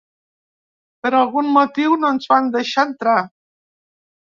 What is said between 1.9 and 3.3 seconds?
no ens van deixar entrar.